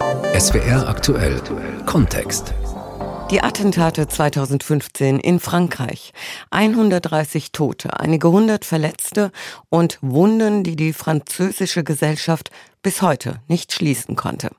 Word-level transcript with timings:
SWR 0.00 0.88
aktuell 0.88 1.40
Kontext. 1.86 2.52
Die 3.30 3.40
Attentate 3.42 4.08
2015 4.08 5.20
in 5.20 5.38
Frankreich. 5.38 6.12
130 6.50 7.52
Tote, 7.52 8.00
einige 8.00 8.28
hundert 8.30 8.64
Verletzte 8.64 9.30
und 9.68 9.98
Wunden, 10.00 10.64
die 10.64 10.74
die 10.74 10.92
französische 10.92 11.84
Gesellschaft 11.84 12.50
bis 12.82 13.02
heute 13.02 13.40
nicht 13.46 13.72
schließen 13.72 14.16
konnte. 14.16 14.50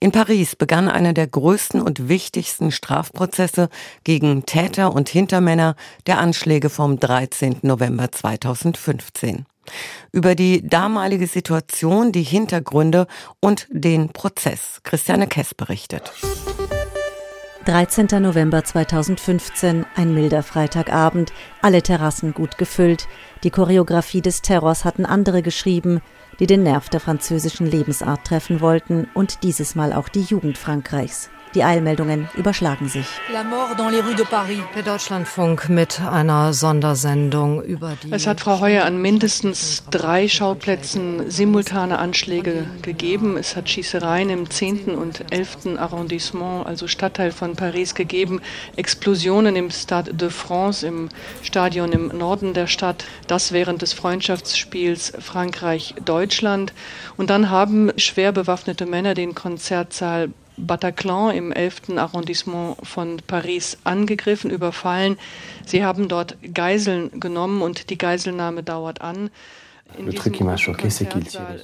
In 0.00 0.10
Paris 0.10 0.56
begann 0.56 0.88
einer 0.88 1.12
der 1.12 1.26
größten 1.26 1.82
und 1.82 2.08
wichtigsten 2.08 2.72
Strafprozesse 2.72 3.68
gegen 4.04 4.46
Täter 4.46 4.94
und 4.94 5.10
Hintermänner 5.10 5.76
der 6.06 6.18
Anschläge 6.18 6.70
vom 6.70 6.98
13. 6.98 7.58
November 7.62 8.10
2015 8.10 9.44
über 10.12 10.34
die 10.34 10.66
damalige 10.66 11.26
Situation, 11.26 12.12
die 12.12 12.22
Hintergründe 12.22 13.06
und 13.40 13.66
den 13.70 14.10
Prozess. 14.10 14.80
Christiane 14.82 15.26
Kess 15.26 15.54
berichtet. 15.54 16.12
13. 17.68 18.06
November 18.22 18.64
2015, 18.64 19.84
ein 19.94 20.14
milder 20.14 20.42
Freitagabend, 20.42 21.34
alle 21.60 21.82
Terrassen 21.82 22.32
gut 22.32 22.56
gefüllt. 22.56 23.06
Die 23.42 23.50
Choreografie 23.50 24.22
des 24.22 24.40
Terrors 24.40 24.86
hatten 24.86 25.04
andere 25.04 25.42
geschrieben, 25.42 26.00
die 26.40 26.46
den 26.46 26.62
Nerv 26.62 26.88
der 26.88 27.00
französischen 27.00 27.66
Lebensart 27.66 28.26
treffen 28.26 28.62
wollten 28.62 29.06
und 29.12 29.42
dieses 29.42 29.74
Mal 29.74 29.92
auch 29.92 30.08
die 30.08 30.22
Jugend 30.22 30.56
Frankreichs. 30.56 31.28
Die 31.54 31.64
Eilmeldungen 31.64 32.28
überschlagen 32.36 32.88
sich. 32.88 33.06
La 33.32 33.42
mort 33.42 33.78
dans 33.78 33.90
les 33.90 34.04
rues 34.04 34.16
de 34.16 34.26
Paris. 34.26 34.60
Der 34.74 34.82
Deutschlandfunk 34.82 35.70
mit 35.70 35.98
einer 36.00 36.52
Sondersendung 36.52 37.62
über 37.62 37.94
die. 38.02 38.12
Es 38.12 38.26
hat 38.26 38.40
Frau 38.40 38.60
Heuer 38.60 38.84
an 38.84 39.00
mindestens 39.00 39.84
drei 39.90 40.28
Schauplätzen 40.28 41.30
simultane 41.30 41.98
Anschläge 41.98 42.66
gegeben. 42.82 43.38
Es 43.38 43.56
hat 43.56 43.70
Schießereien 43.70 44.28
im 44.28 44.50
10. 44.50 44.94
und 44.94 45.24
11. 45.32 45.78
Arrondissement, 45.78 46.66
also 46.66 46.86
Stadtteil 46.86 47.32
von 47.32 47.56
Paris, 47.56 47.94
gegeben. 47.94 48.42
Explosionen 48.76 49.56
im 49.56 49.70
Stade 49.70 50.12
de 50.12 50.28
France, 50.28 50.86
im 50.86 51.08
Stadion 51.42 51.92
im 51.92 52.08
Norden 52.08 52.52
der 52.52 52.66
Stadt. 52.66 53.06
Das 53.26 53.52
während 53.52 53.80
des 53.80 53.94
Freundschaftsspiels 53.94 55.14
Frankreich-Deutschland. 55.18 56.74
Und 57.16 57.30
dann 57.30 57.48
haben 57.48 57.90
schwer 57.96 58.32
bewaffnete 58.32 58.84
Männer 58.84 59.14
den 59.14 59.34
Konzertsaal 59.34 60.28
Bataclan 60.58 61.34
im 61.34 61.52
11. 61.52 61.96
Arrondissement 61.96 62.76
von 62.82 63.18
Paris 63.26 63.78
angegriffen, 63.84 64.50
überfallen. 64.50 65.16
Sie 65.66 65.84
haben 65.84 66.08
dort 66.08 66.36
Geiseln 66.54 67.20
genommen 67.20 67.62
und 67.62 67.90
die 67.90 67.98
Geiselnahme 67.98 68.62
dauert 68.62 69.00
an. 69.00 69.30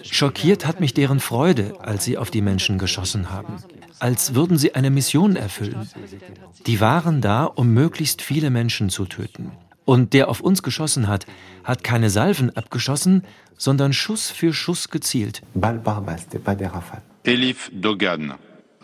Schockiert 0.03 0.67
hat 0.67 0.81
mich 0.81 0.95
deren 0.95 1.21
Freude, 1.21 1.75
als 1.81 2.05
sie 2.05 2.17
auf 2.17 2.31
die 2.31 2.41
Menschen 2.41 2.79
geschossen 2.79 3.31
haben. 3.31 3.63
Als 3.99 4.35
würden 4.35 4.57
sie 4.57 4.75
eine 4.75 4.91
Mission 4.91 5.37
erfüllen. 5.37 5.89
Die 6.67 6.81
waren 6.81 7.21
da, 7.21 7.45
um 7.45 7.75
möglichst 7.75 8.23
viele 8.23 8.51
Menschen 8.51 8.89
zu 8.89 9.05
töten. 9.05 9.53
Und 9.85 10.15
der 10.15 10.29
auf 10.29 10.41
uns 10.41 10.63
geschossen 10.63 11.09
hat, 11.09 11.27
hat 11.63 11.85
keine 11.85 12.09
Salven 12.09 12.57
abgeschossen, 12.57 13.25
sondern 13.59 13.93
Schuss 13.93 14.31
für 14.31 14.53
Schuss 14.55 14.89
gezielt. 14.89 15.43
Elif 17.25 17.71
Dogan, 17.73 18.35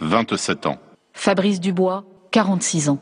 27 0.00 0.66
ans. 0.66 0.78
Fabrice 1.12 1.60
Dubois, 1.60 2.04
46 2.32 2.88
ans. 2.88 2.98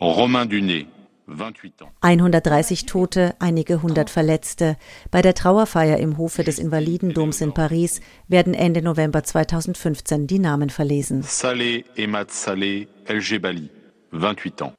Romain 0.00 0.46
Dunet, 0.46 0.86
28 1.26 1.82
ans. 1.82 1.92
130 2.00 2.86
Tote, 2.86 3.34
einige 3.38 3.82
hundert 3.82 4.10
Verletzte. 4.10 4.76
Bei 5.10 5.22
der 5.22 5.34
Trauerfeier 5.34 5.98
im 5.98 6.16
Hofe 6.16 6.44
des 6.44 6.58
Invalidendoms 6.58 7.40
in 7.40 7.52
Paris 7.52 8.00
werden 8.28 8.54
Ende 8.54 8.82
November 8.82 9.24
2015 9.24 10.26
die 10.26 10.38
Namen 10.38 10.70
verlesen. 10.70 11.22
Saleh 11.22 11.84
Emad 11.96 12.30
Saleh 12.30 12.86
El 13.06 13.20
Jebali, 13.20 13.70
28 14.12 14.62
ans. 14.62 14.74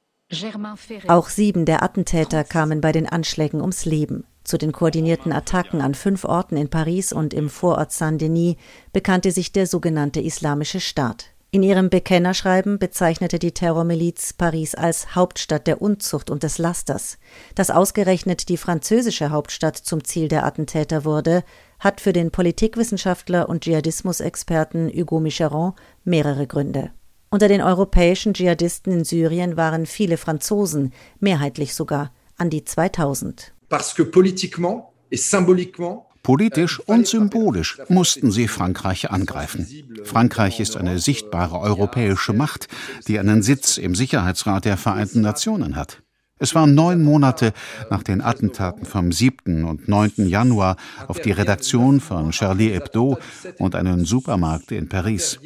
Auch 1.07 1.27
sieben 1.27 1.65
der 1.65 1.81
Attentäter 1.81 2.43
kamen 2.43 2.81
bei 2.81 2.91
den 2.91 3.07
Anschlägen 3.07 3.61
ums 3.61 3.85
Leben. 3.85 4.25
Zu 4.43 4.57
den 4.57 4.71
koordinierten 4.71 5.31
Attacken 5.31 5.81
an 5.81 5.95
fünf 5.95 6.23
Orten 6.23 6.55
in 6.55 6.69
Paris 6.69 7.11
und 7.11 7.33
im 7.33 7.49
Vorort 7.49 7.91
Saint-Denis 7.91 8.55
bekannte 8.93 9.31
sich 9.31 9.51
der 9.51 9.67
sogenannte 9.67 10.21
Islamische 10.21 10.79
Staat. 10.79 11.33
In 11.51 11.63
ihrem 11.63 11.89
Bekennerschreiben 11.89 12.77
bezeichnete 12.77 13.39
die 13.39 13.53
Terrormiliz 13.53 14.33
Paris 14.33 14.75
als 14.75 15.15
Hauptstadt 15.15 15.65
der 15.65 15.81
Unzucht 15.81 16.29
und 16.29 16.43
des 16.43 16.59
Lasters. 16.59 17.17
Dass 17.55 17.71
ausgerechnet 17.71 18.49
die 18.49 18.57
französische 18.57 19.31
Hauptstadt 19.31 19.75
zum 19.75 20.03
Ziel 20.03 20.27
der 20.27 20.45
Attentäter 20.45 21.05
wurde, 21.05 21.43
hat 21.79 22.01
für 22.01 22.13
den 22.13 22.29
Politikwissenschaftler 22.29 23.49
und 23.49 23.63
Dschihadismusexperten 23.63 24.89
Hugo 24.89 25.19
Micheron 25.19 25.73
mehrere 26.03 26.45
Gründe. 26.45 26.91
Unter 27.31 27.47
den 27.47 27.63
europäischen 27.63 28.35
Dschihadisten 28.35 28.93
in 28.93 29.03
Syrien 29.03 29.57
waren 29.57 29.87
viele 29.87 30.17
Franzosen, 30.17 30.93
mehrheitlich 31.19 31.73
sogar, 31.73 32.11
an 32.37 32.51
die 32.51 32.63
2000. 32.63 33.53
Parce 33.69 33.95
que 33.95 34.03
politiquement 34.03 34.93
et 35.09 35.19
symboliquement 35.19 36.08
Politisch 36.23 36.79
und 36.79 37.07
symbolisch 37.07 37.77
mussten 37.87 38.31
sie 38.31 38.47
Frankreich 38.47 39.11
angreifen. 39.11 39.67
Frankreich 40.03 40.59
ist 40.59 40.77
eine 40.77 40.99
sichtbare 40.99 41.59
europäische 41.59 42.33
Macht, 42.33 42.67
die 43.07 43.19
einen 43.19 43.41
Sitz 43.41 43.77
im 43.77 43.95
Sicherheitsrat 43.95 44.65
der 44.65 44.77
Vereinten 44.77 45.21
Nationen 45.21 45.75
hat. 45.75 46.01
Es 46.39 46.55
waren 46.55 46.73
neun 46.73 47.03
Monate 47.03 47.51
nach 47.89 48.01
den 48.01 48.21
Attentaten 48.21 48.85
vom 48.85 49.11
7. 49.11 49.65
und 49.65 49.89
9. 49.89 50.27
Januar 50.27 50.77
auf 51.07 51.19
die 51.19 51.31
Redaktion 51.31 51.99
von 51.99 52.31
Charlie 52.31 52.71
Hebdo 52.71 53.19
und 53.57 53.75
einen 53.75 54.05
Supermarkt 54.05 54.71
in 54.71 54.87
Paris. 54.87 55.37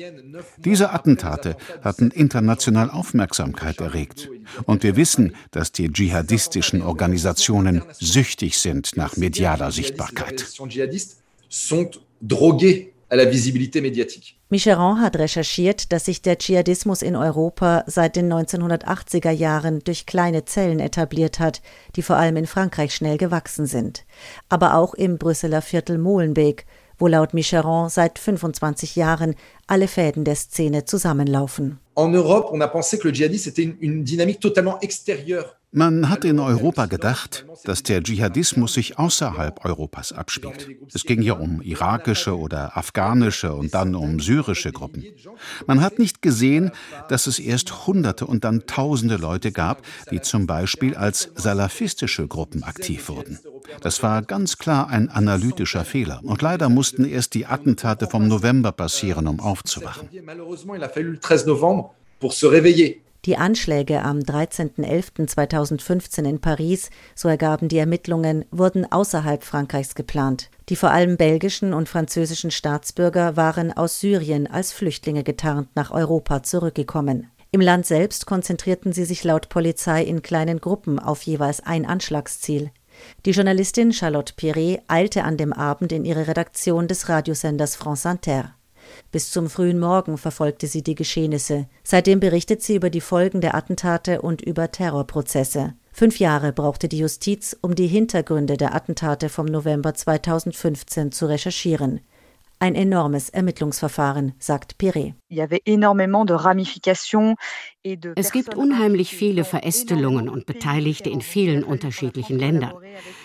Diese 0.57 0.91
Attentate 0.91 1.57
hatten 1.81 2.11
international 2.11 2.91
Aufmerksamkeit 2.91 3.81
erregt. 3.81 4.29
Und 4.65 4.83
wir 4.83 4.95
wissen, 4.95 5.35
dass 5.49 5.71
die 5.71 5.91
dschihadistischen 5.91 6.83
Organisationen 6.83 7.81
süchtig 7.99 8.59
sind 8.59 8.95
nach 8.95 9.17
medialer 9.17 9.71
Sichtbarkeit 9.71 10.45
Micheron 14.53 15.01
hat 15.01 15.15
recherchiert, 15.15 15.91
dass 15.91 16.05
sich 16.05 16.21
der 16.21 16.37
Dschihadismus 16.37 17.01
in 17.01 17.15
Europa 17.15 17.83
seit 17.87 18.15
den 18.15 18.31
1980er 18.31 19.31
Jahren 19.31 19.79
durch 19.79 20.05
kleine 20.05 20.45
Zellen 20.45 20.79
etabliert 20.79 21.39
hat, 21.39 21.63
die 21.95 22.03
vor 22.03 22.17
allem 22.17 22.35
in 22.35 22.45
Frankreich 22.45 22.93
schnell 22.93 23.17
gewachsen 23.17 23.65
sind. 23.65 24.05
Aber 24.49 24.75
auch 24.75 24.93
im 24.93 25.17
Brüsseler 25.17 25.63
Viertel 25.63 25.97
Molenbeek, 25.97 26.67
wo 26.99 27.07
laut 27.07 27.33
Micheron 27.33 27.89
seit 27.89 28.19
25 28.19 28.95
Jahren 28.95 29.33
alle 29.65 29.87
Fäden 29.87 30.23
der 30.23 30.35
Szene 30.35 30.85
zusammenlaufen. 30.85 31.79
En 31.95 32.13
Europe, 32.13 32.53
on 32.53 32.61
a 32.61 32.67
pensé 32.67 32.99
que 32.99 33.07
le 33.07 33.13
djihadisme 33.15 33.49
était 33.49 33.63
une, 33.63 33.77
une 33.79 34.03
dynamique 34.03 34.39
totalement 34.39 34.79
extérieure 34.81 35.55
man 35.73 36.09
hat 36.09 36.23
in 36.23 36.39
Europa 36.39 36.85
gedacht, 36.85 37.45
dass 37.63 37.83
der 37.83 38.03
Dschihadismus 38.03 38.73
sich 38.73 38.99
außerhalb 38.99 39.65
Europas 39.65 40.13
abspielt. 40.13 40.69
Es 40.93 41.03
ging 41.03 41.21
ja 41.21 41.33
um 41.33 41.61
irakische 41.61 42.37
oder 42.37 42.77
afghanische 42.77 43.53
und 43.53 43.73
dann 43.73 43.95
um 43.95 44.19
syrische 44.19 44.71
Gruppen. 44.71 45.03
Man 45.65 45.81
hat 45.81 45.99
nicht 45.99 46.21
gesehen, 46.21 46.71
dass 47.09 47.27
es 47.27 47.39
erst 47.39 47.87
Hunderte 47.87 48.25
und 48.25 48.43
dann 48.43 48.65
Tausende 48.67 49.17
Leute 49.17 49.51
gab, 49.51 49.81
die 50.11 50.21
zum 50.21 50.47
Beispiel 50.47 50.95
als 50.95 51.31
salafistische 51.35 52.27
Gruppen 52.27 52.63
aktiv 52.63 53.09
wurden. 53.09 53.39
Das 53.81 54.03
war 54.03 54.21
ganz 54.21 54.57
klar 54.57 54.89
ein 54.89 55.09
analytischer 55.09 55.85
Fehler. 55.85 56.21
Und 56.23 56.41
leider 56.41 56.69
mussten 56.69 57.05
erst 57.05 57.33
die 57.33 57.45
Attentate 57.45 58.07
vom 58.07 58.27
November 58.27 58.71
passieren, 58.71 59.27
um 59.27 59.39
aufzuwachen. 59.39 60.09
Die 63.25 63.37
Anschläge 63.37 64.03
am 64.03 64.19
13.11.2015 64.19 66.27
in 66.27 66.41
Paris, 66.41 66.89
so 67.15 67.29
ergaben 67.29 67.69
die 67.69 67.77
Ermittlungen, 67.77 68.43
wurden 68.51 68.91
außerhalb 68.91 69.45
Frankreichs 69.45 69.95
geplant. 69.95 70.49
Die 70.67 70.75
vor 70.75 70.91
allem 70.91 71.15
belgischen 71.15 71.73
und 71.73 71.87
französischen 71.87 72.51
Staatsbürger 72.51 73.37
waren 73.37 73.71
aus 73.71 74.01
Syrien 74.01 74.45
als 74.47 74.73
Flüchtlinge 74.73 75.23
getarnt 75.23 75.69
nach 75.73 75.91
Europa 75.91 76.43
zurückgekommen. 76.43 77.31
Im 77.51 77.61
Land 77.61 77.85
selbst 77.85 78.25
konzentrierten 78.25 78.91
sie 78.91 79.05
sich 79.05 79.23
laut 79.23 79.47
Polizei 79.47 80.03
in 80.03 80.21
kleinen 80.21 80.59
Gruppen 80.59 80.99
auf 80.99 81.21
jeweils 81.21 81.61
ein 81.61 81.85
Anschlagsziel. 81.85 82.71
Die 83.25 83.31
Journalistin 83.31 83.93
Charlotte 83.93 84.33
Piret 84.35 84.81
eilte 84.87 85.23
an 85.23 85.37
dem 85.37 85.53
Abend 85.53 85.93
in 85.93 86.03
ihre 86.03 86.27
Redaktion 86.27 86.89
des 86.89 87.07
Radiosenders 87.07 87.77
France 87.77 88.09
Inter. 88.09 88.53
Bis 89.13 89.29
zum 89.29 89.47
frühen 89.47 89.79
Morgen 89.79 90.17
verfolgte 90.17 90.65
sie 90.65 90.81
die 90.81 90.95
Geschehnisse. 90.95 91.67
Seitdem 91.83 92.19
berichtet 92.19 92.63
sie 92.63 92.75
über 92.75 92.89
die 92.89 92.99
Folgen 92.99 93.41
der 93.41 93.53
Attentate 93.53 94.23
und 94.23 94.41
über 94.41 94.71
Terrorprozesse. 94.71 95.75
Fünf 95.91 96.17
Jahre 96.17 96.51
brauchte 96.51 96.87
die 96.87 96.97
Justiz, 96.97 97.55
um 97.61 97.75
die 97.75 97.85
Hintergründe 97.85 98.57
der 98.57 98.73
Attentate 98.73 99.29
vom 99.29 99.45
November 99.45 99.93
2015 99.93 101.11
zu 101.11 101.27
recherchieren. 101.27 102.01
Ein 102.63 102.75
enormes 102.75 103.27
Ermittlungsverfahren, 103.27 104.35
sagt 104.39 104.77
Piré. 104.79 105.15
Es 108.15 108.31
gibt 108.31 108.55
unheimlich 108.55 109.13
viele 109.13 109.43
Verästelungen 109.43 110.29
und 110.29 110.45
Beteiligte 110.45 111.09
in 111.09 111.19
vielen 111.19 111.65
unterschiedlichen 111.65 112.39
Ländern. 112.39 112.71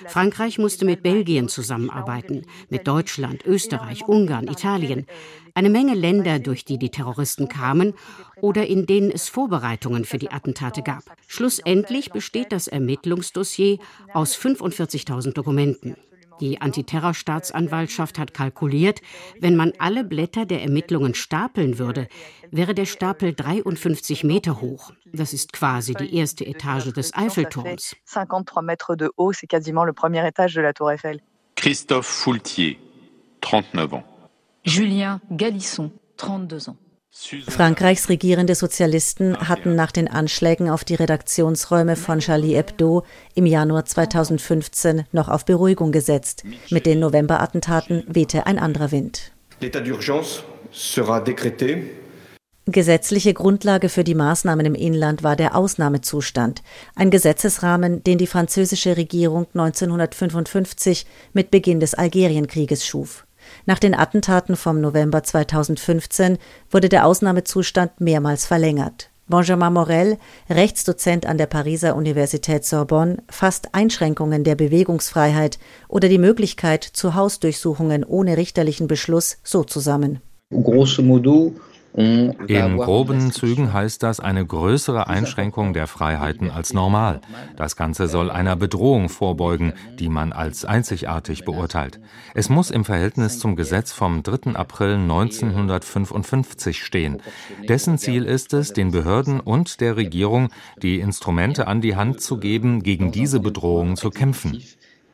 Frankreich 0.08 0.58
musste 0.58 0.84
mit 0.84 1.04
Belgien 1.04 1.48
zusammenarbeiten, 1.48 2.46
mit 2.68 2.88
Deutschland, 2.88 3.46
Österreich, 3.46 4.08
Ungarn, 4.08 4.48
Italien. 4.48 5.06
Eine 5.54 5.70
Menge 5.70 5.94
Länder, 5.94 6.40
durch 6.40 6.64
die 6.64 6.78
die 6.78 6.90
Terroristen 6.90 7.46
kamen 7.46 7.94
oder 8.40 8.66
in 8.66 8.86
denen 8.86 9.12
es 9.12 9.28
Vorbereitungen 9.28 10.04
für 10.04 10.18
die 10.18 10.32
Attentate 10.32 10.82
gab. 10.82 11.04
Schlussendlich 11.28 12.10
besteht 12.10 12.50
das 12.50 12.66
Ermittlungsdossier 12.66 13.78
aus 14.12 14.36
45.000 14.36 15.32
Dokumenten. 15.32 15.94
Die 16.40 16.60
Antiterrorstaatsanwaltschaft 16.60 18.18
hat 18.18 18.34
kalkuliert, 18.34 19.00
wenn 19.40 19.56
man 19.56 19.72
alle 19.78 20.04
Blätter 20.04 20.46
der 20.46 20.62
Ermittlungen 20.62 21.14
stapeln 21.14 21.78
würde, 21.78 22.08
wäre 22.50 22.74
der 22.74 22.86
Stapel 22.86 23.34
53 23.34 24.24
Meter 24.24 24.60
hoch. 24.60 24.92
Das 25.12 25.32
ist 25.32 25.52
quasi 25.52 25.94
die 25.94 26.14
erste 26.14 26.46
Etage 26.46 26.92
des 26.92 27.14
Eiffelturms. 27.14 27.96
Christophe 31.56 32.08
Foultier, 32.08 32.76
39 33.42 33.92
ans. 33.92 34.04
Julien 34.64 35.20
Galisson, 35.30 35.92
32 36.16 36.68
ans. 36.68 36.87
Frankreichs 37.48 38.08
regierende 38.08 38.54
Sozialisten 38.54 39.36
hatten 39.48 39.74
nach 39.74 39.92
den 39.92 40.08
Anschlägen 40.08 40.70
auf 40.70 40.84
die 40.84 40.94
Redaktionsräume 40.94 41.96
von 41.96 42.20
Charlie 42.20 42.54
Hebdo 42.54 43.04
im 43.34 43.46
Januar 43.46 43.84
2015 43.84 45.04
noch 45.12 45.28
auf 45.28 45.44
Beruhigung 45.44 45.90
gesetzt. 45.90 46.44
Mit 46.70 46.86
den 46.86 47.00
Novemberattentaten 47.00 48.04
wehte 48.06 48.46
ein 48.46 48.58
anderer 48.58 48.92
Wind. 48.92 49.32
Gesetzliche 52.66 53.32
Grundlage 53.32 53.88
für 53.88 54.04
die 54.04 54.14
Maßnahmen 54.14 54.66
im 54.66 54.74
Inland 54.74 55.22
war 55.22 55.36
der 55.36 55.56
Ausnahmezustand, 55.56 56.62
ein 56.94 57.10
Gesetzesrahmen, 57.10 58.04
den 58.04 58.18
die 58.18 58.26
französische 58.26 58.98
Regierung 58.98 59.46
1955 59.54 61.06
mit 61.32 61.50
Beginn 61.50 61.80
des 61.80 61.94
Algerienkrieges 61.94 62.86
schuf. 62.86 63.24
Nach 63.66 63.78
den 63.78 63.94
Attentaten 63.94 64.56
vom 64.56 64.80
November 64.80 65.22
2015 65.22 66.38
wurde 66.70 66.88
der 66.88 67.06
Ausnahmezustand 67.06 68.00
mehrmals 68.00 68.46
verlängert. 68.46 69.10
Benjamin 69.28 69.74
Morel, 69.74 70.16
Rechtsdozent 70.48 71.26
an 71.26 71.36
der 71.36 71.46
Pariser 71.46 71.94
Universität 71.96 72.64
Sorbonne, 72.64 73.18
fasst 73.28 73.74
Einschränkungen 73.74 74.42
der 74.42 74.54
Bewegungsfreiheit 74.54 75.58
oder 75.86 76.08
die 76.08 76.18
Möglichkeit 76.18 76.82
zu 76.84 77.14
Hausdurchsuchungen 77.14 78.04
ohne 78.04 78.38
richterlichen 78.38 78.88
Beschluss 78.88 79.36
so 79.44 79.64
zusammen. 79.64 80.20
Grosso 80.50 81.02
modo, 81.02 81.52
in 81.94 82.76
groben 82.76 83.32
Zügen 83.32 83.72
heißt 83.72 84.02
das 84.02 84.20
eine 84.20 84.44
größere 84.44 85.08
Einschränkung 85.08 85.72
der 85.72 85.86
Freiheiten 85.86 86.50
als 86.50 86.72
normal. 86.72 87.20
Das 87.56 87.76
Ganze 87.76 88.08
soll 88.08 88.30
einer 88.30 88.56
Bedrohung 88.56 89.08
vorbeugen, 89.08 89.72
die 89.98 90.08
man 90.08 90.32
als 90.32 90.64
einzigartig 90.64 91.44
beurteilt. 91.44 91.98
Es 92.34 92.50
muss 92.50 92.70
im 92.70 92.84
Verhältnis 92.84 93.38
zum 93.38 93.56
Gesetz 93.56 93.92
vom 93.92 94.22
3. 94.22 94.54
April 94.54 94.94
1955 94.94 96.84
stehen. 96.84 97.22
Dessen 97.68 97.98
Ziel 97.98 98.24
ist 98.24 98.52
es, 98.52 98.72
den 98.72 98.90
Behörden 98.90 99.40
und 99.40 99.80
der 99.80 99.96
Regierung 99.96 100.50
die 100.82 101.00
Instrumente 101.00 101.66
an 101.66 101.80
die 101.80 101.96
Hand 101.96 102.20
zu 102.20 102.38
geben, 102.38 102.82
gegen 102.82 103.12
diese 103.12 103.40
Bedrohung 103.40 103.96
zu 103.96 104.10
kämpfen. 104.10 104.62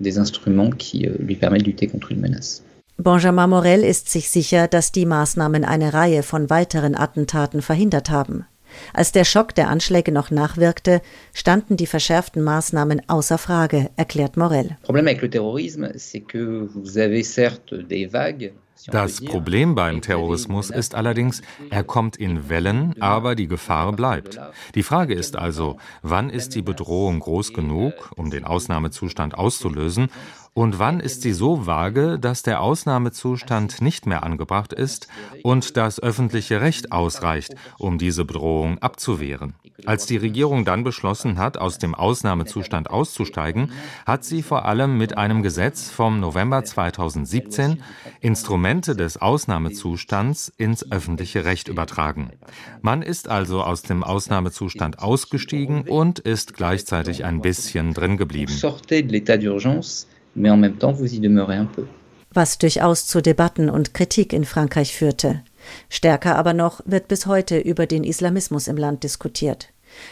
Des 0.00 0.17
instruments 0.17 0.76
qui 0.76 1.06
euh, 1.06 1.17
lui 1.19 1.37
permettent 1.37 1.62
de 1.62 1.71
lutter 1.71 1.87
contre 1.87 2.11
une 2.11 2.21
menace. 2.21 2.65
Benjamin 2.96 3.50
Morel 3.50 3.82
ist 3.82 4.08
sich 4.08 4.31
sicher, 4.31 4.69
dass 4.69 4.93
die 4.93 5.05
Maßnahmen 5.05 5.64
eine 5.64 5.94
Reihe 5.94 6.23
von 6.23 6.49
weiteren 6.49 6.94
Attentaten 6.94 7.61
verhindert 7.61 8.08
haben. 8.08 8.46
Als 8.93 9.11
der 9.11 9.25
Schock 9.25 9.52
der 9.55 9.69
Anschläge 9.69 10.12
noch 10.12 10.31
nachwirkte, 10.31 11.00
standen 11.32 11.76
die 11.76 11.87
verschärften 11.87 12.43
Maßnahmen 12.43 13.02
außer 13.08 13.38
Frage, 13.38 13.91
erklärt 13.96 14.37
Morel. 14.37 14.76
Das 18.86 19.25
Problem 19.25 19.75
beim 19.75 20.02
Terrorismus 20.02 20.70
ist 20.70 20.94
allerdings, 20.94 21.42
er 21.70 21.84
kommt 21.84 22.16
in 22.16 22.48
Wellen, 22.48 22.94
aber 23.00 23.34
die 23.34 23.46
Gefahr 23.46 23.92
bleibt. 23.92 24.38
Die 24.75 24.82
Frage 24.82 25.14
ist 25.14 25.36
also, 25.36 25.78
wann 26.02 26.31
ist 26.31 26.54
die 26.54 26.62
Bedrohung 26.62 27.20
groß 27.20 27.52
genug, 27.52 28.12
um 28.16 28.31
den 28.31 28.44
Ausnahmezustand 28.44 29.36
auszulösen, 29.36 30.08
und 30.56 30.78
wann 30.78 31.00
ist 31.00 31.22
sie 31.22 31.32
so 31.32 31.66
vage, 31.66 32.16
dass 32.20 32.44
der 32.44 32.60
Ausnahmezustand 32.60 33.81
nicht 33.81 34.06
mehr 34.06 34.22
angebracht 34.22 34.72
ist 34.72 35.08
und 35.42 35.76
das 35.76 36.00
öffentliche 36.00 36.60
Recht 36.60 36.92
ausreicht, 36.92 37.56
um 37.76 37.98
diese 37.98 38.25
Bedrohung 38.25 38.78
abzuwehren? 38.78 39.54
Als 39.84 40.06
die 40.06 40.16
Regierung 40.16 40.64
dann 40.64 40.84
beschlossen 40.84 41.38
hat, 41.38 41.58
aus 41.58 41.78
dem 41.78 41.96
Ausnahmezustand 41.96 42.88
auszusteigen, 42.88 43.72
hat 44.06 44.25
sie 44.25 44.42
vor 44.42 44.64
allem 44.64 44.96
mit 44.96 45.19
einem 45.19 45.42
Gesetz 45.42 45.90
vom 45.90 46.20
November 46.20 46.62
2017 46.62 47.82
Instrumente 48.20 48.74
des 48.82 49.21
Ausnahmezustands 49.21 50.53
ins 50.56 50.91
öffentliche 50.91 51.44
Recht 51.44 51.69
übertragen. 51.69 52.31
Man 52.82 53.03
ist 53.03 53.29
also 53.29 53.62
aus 53.62 53.82
dem 53.82 54.03
Ausnahmezustand 54.03 54.99
ausgestiegen 54.99 55.88
und 55.88 56.19
ist 56.19 56.55
gleichzeitig 56.55 57.25
ein 57.25 57.41
bisschen 57.41 57.94
drin 57.94 58.17
geblieben. 58.17 58.53
Was 62.32 62.59
durchaus 62.59 63.06
zu 63.06 63.23
Debatten 63.23 63.71
und 63.71 63.94
Kritik 63.94 64.32
in 64.32 64.44
Frankreich 64.44 64.94
führte. 64.94 65.43
Stärker 65.88 66.37
aber 66.37 66.53
noch 66.53 66.81
wird 66.85 67.09
bis 67.09 67.26
heute 67.26 67.59
über 67.59 67.87
den 67.87 68.05
Islamismus 68.05 68.67
im 68.69 68.76
Land 68.76 69.05
diskutiert. 69.05 69.69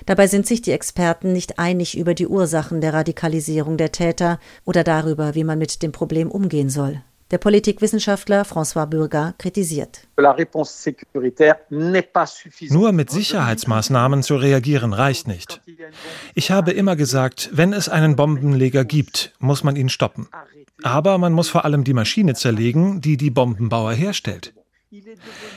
Dabei 0.06 0.26
sind 0.26 0.46
sich 0.46 0.62
die 0.62 0.70
Experten 0.70 1.32
nicht 1.32 1.58
einig 1.58 1.98
über 1.98 2.14
die 2.14 2.28
Ursachen 2.28 2.80
der 2.80 2.94
Radikalisierung 2.94 3.76
der 3.76 3.92
Täter 3.92 4.38
oder 4.64 4.84
darüber, 4.84 5.34
wie 5.34 5.44
man 5.44 5.58
mit 5.58 5.82
dem 5.82 5.92
Problem 5.92 6.30
umgehen 6.30 6.70
soll. 6.70 7.02
Der 7.32 7.38
Politikwissenschaftler 7.38 8.42
François 8.42 8.84
Burga 8.84 9.32
kritisiert. 9.38 10.06
Nur 12.68 12.92
mit 12.92 13.10
Sicherheitsmaßnahmen 13.10 14.22
zu 14.22 14.36
reagieren 14.36 14.92
reicht 14.92 15.26
nicht. 15.26 15.62
Ich 16.34 16.50
habe 16.50 16.72
immer 16.72 16.94
gesagt, 16.94 17.48
wenn 17.54 17.72
es 17.72 17.88
einen 17.88 18.16
Bombenleger 18.16 18.84
gibt, 18.84 19.32
muss 19.38 19.64
man 19.64 19.76
ihn 19.76 19.88
stoppen. 19.88 20.28
Aber 20.82 21.16
man 21.16 21.32
muss 21.32 21.48
vor 21.48 21.64
allem 21.64 21.84
die 21.84 21.94
Maschine 21.94 22.34
zerlegen, 22.34 23.00
die 23.00 23.16
die 23.16 23.30
Bombenbauer 23.30 23.92
herstellt. 23.92 24.52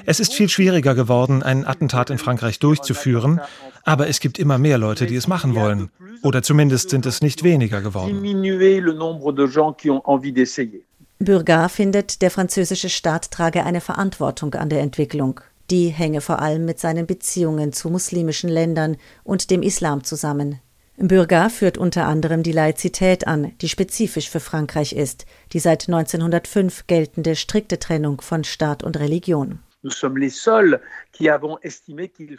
Es 0.06 0.22
ist 0.22 0.34
viel 0.34 0.48
schwieriger 0.48 0.96
geworden, 0.96 1.44
ein 1.44 1.66
Attentat 1.68 2.10
in 2.10 2.18
Frankreich 2.18 2.60
durchzuführen, 2.60 3.42
aber 3.84 4.08
es 4.08 4.22
gibt 4.22 4.40
immer 4.40 4.58
mehr 4.58 4.78
Leute, 4.78 5.08
die 5.08 5.16
es 5.16 5.28
machen 5.28 5.56
wollen. 5.56 5.90
Oder 6.24 6.42
zumindest 6.42 6.90
sind 6.90 7.06
es 7.06 7.22
nicht 7.22 7.44
weniger 7.44 7.82
geworden. 7.82 8.24
Burgat 11.20 11.72
findet, 11.72 12.22
der 12.22 12.30
französische 12.30 12.90
Staat 12.90 13.32
trage 13.32 13.64
eine 13.64 13.82
Verantwortung 13.82 14.54
an 14.56 14.70
der 14.70 14.82
Entwicklung. 14.82 15.40
Die 15.72 15.88
hänge 15.88 16.22
vor 16.22 16.40
allem 16.40 16.66
mit 16.66 16.80
seinen 16.80 17.08
Beziehungen 17.08 17.74
zu 17.74 17.90
muslimischen 17.90 18.50
Ländern 18.50 18.98
und 19.24 19.50
dem 19.50 19.64
Islam 19.64 20.04
zusammen. 20.04 20.60
Burgat 20.98 21.52
führt 21.52 21.78
unter 21.78 22.06
anderem 22.06 22.44
die 22.44 22.52
Laizität 22.52 23.28
an, 23.28 23.52
die 23.62 23.70
spezifisch 23.70 24.30
für 24.30 24.40
Frankreich 24.40 24.94
ist, 24.94 25.26
die 25.52 25.60
seit 25.60 25.88
1905 25.88 26.88
geltende 26.88 27.36
strikte 27.36 27.80
Trennung 27.80 28.22
von 28.22 28.44
Staat 28.44 28.84
und 28.84 28.98
Religion. 28.98 29.60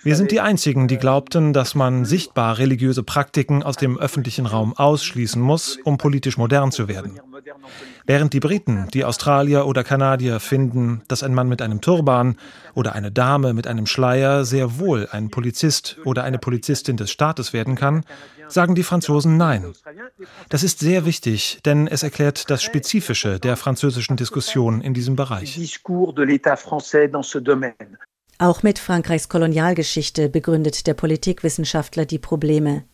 Wir 0.02 0.16
sind 0.16 0.30
die 0.30 0.40
Einzigen, 0.40 0.88
die 0.88 0.98
glaubten, 0.98 1.52
dass 1.52 1.74
man 1.74 2.04
sichtbar 2.04 2.58
religiöse 2.58 3.02
Praktiken 3.02 3.62
aus 3.62 3.76
dem 3.76 3.98
öffentlichen 3.98 4.46
Raum 4.46 4.76
ausschließen 4.76 5.40
muss, 5.40 5.78
um 5.84 5.98
politisch 5.98 6.36
modern 6.36 6.72
zu 6.72 6.88
werden. 6.88 7.20
Während 8.06 8.32
die 8.32 8.40
Briten, 8.40 8.88
die 8.92 9.04
Australier 9.04 9.66
oder 9.66 9.84
Kanadier 9.84 10.40
finden, 10.40 11.02
dass 11.08 11.22
ein 11.22 11.34
Mann 11.34 11.48
mit 11.48 11.62
einem 11.62 11.80
Turban 11.80 12.36
oder 12.74 12.94
eine 12.94 13.10
Dame 13.10 13.52
mit 13.52 13.66
einem 13.66 13.86
Schleier 13.86 14.44
sehr 14.44 14.78
wohl 14.78 15.08
ein 15.10 15.30
Polizist 15.30 15.98
oder 16.04 16.24
eine 16.24 16.38
Polizistin 16.38 16.96
des 16.96 17.10
Staates 17.10 17.52
werden 17.52 17.74
kann, 17.74 18.04
sagen 18.48 18.74
die 18.74 18.82
Franzosen 18.82 19.36
Nein. 19.36 19.72
Das 20.48 20.62
ist 20.62 20.80
sehr 20.80 21.04
wichtig, 21.04 21.60
denn 21.64 21.86
es 21.86 22.02
erklärt 22.02 22.50
das 22.50 22.62
Spezifische 22.62 23.38
der 23.40 23.56
französischen 23.56 24.16
Diskussion 24.16 24.80
in 24.80 24.94
diesem 24.94 25.16
Bereich. 25.16 25.58
Auch 28.38 28.62
mit 28.62 28.78
Frankreichs 28.78 29.30
Kolonialgeschichte 29.30 30.28
begründet 30.28 30.86
der 30.86 30.92
Politikwissenschaftler 30.92 32.04
die 32.04 32.18
Probleme. 32.18 32.84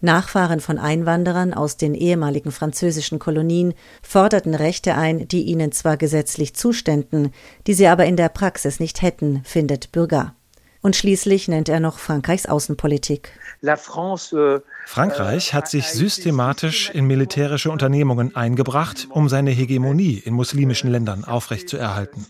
Nachfahren 0.00 0.60
von 0.60 0.78
Einwanderern 0.78 1.54
aus 1.54 1.76
den 1.76 1.94
ehemaligen 1.94 2.52
französischen 2.52 3.18
Kolonien 3.18 3.74
forderten 4.02 4.54
Rechte 4.54 4.94
ein, 4.94 5.26
die 5.26 5.42
ihnen 5.42 5.72
zwar 5.72 5.96
gesetzlich 5.96 6.54
zuständen, 6.54 7.32
die 7.66 7.74
sie 7.74 7.88
aber 7.88 8.06
in 8.06 8.16
der 8.16 8.28
Praxis 8.28 8.78
nicht 8.78 9.02
hätten, 9.02 9.42
findet 9.44 9.90
Bürger. 9.90 10.36
Und 10.82 10.96
schließlich 10.96 11.46
nennt 11.46 11.68
er 11.68 11.78
noch 11.78 11.98
Frankreichs 11.98 12.46
Außenpolitik. 12.46 13.30
La 13.60 13.76
France, 13.76 14.36
euh 14.36 14.60
Frankreich 14.84 15.54
hat 15.54 15.68
sich 15.68 15.86
systematisch 15.86 16.90
in 16.90 17.06
militärische 17.06 17.70
Unternehmungen 17.70 18.34
eingebracht, 18.34 19.06
um 19.10 19.28
seine 19.28 19.52
Hegemonie 19.52 20.20
in 20.24 20.34
muslimischen 20.34 20.90
Ländern 20.90 21.24
aufrechtzuerhalten. 21.24 22.26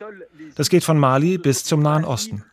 Das 0.55 0.69
geht 0.69 0.85
von 0.85 0.99
Mali 0.99 1.39
bis 1.39 1.65
zum 1.65 1.81
Nahen 1.81 2.05
Osten. 2.05 2.45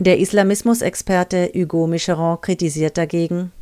Der 0.00 0.18
Islamismusexperte 0.18 1.52
Hugo 1.54 1.86
Micheron 1.86 2.40
kritisiert 2.40 2.98
dagegen. 2.98 3.52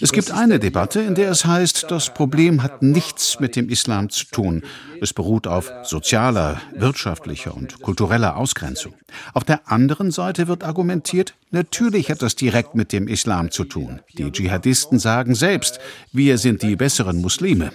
Es 0.00 0.12
gibt 0.12 0.30
eine 0.30 0.58
Debatte, 0.58 1.00
in 1.00 1.14
der 1.14 1.30
es 1.30 1.44
heißt, 1.44 1.86
das 1.90 2.12
Problem 2.14 2.62
hat 2.62 2.82
nichts 2.82 3.40
mit 3.40 3.56
dem 3.56 3.68
Islam 3.68 4.10
zu 4.10 4.26
tun. 4.26 4.62
Es 5.00 5.12
beruht 5.12 5.46
auf 5.46 5.72
sozialer, 5.82 6.60
wirtschaftlicher 6.76 7.54
und 7.54 7.80
kultureller 7.80 8.36
Ausgrenzung. 8.36 8.94
Auf 9.34 9.44
der 9.44 9.70
anderen 9.70 10.10
Seite 10.10 10.46
wird 10.46 10.62
argumentiert, 10.62 11.34
natürlich 11.50 12.10
hat 12.10 12.22
das 12.22 12.36
direkt 12.36 12.74
mit 12.74 12.92
dem 12.92 13.08
Islam 13.08 13.50
zu 13.50 13.64
tun. 13.64 14.00
Die 14.16 14.30
Dschihadisten 14.30 14.98
sagen 14.98 15.34
selbst, 15.34 15.80
wir 16.12 16.38
sind 16.38 16.62
die 16.62 16.76
besseren 16.76 17.20
Muslime. 17.20 17.72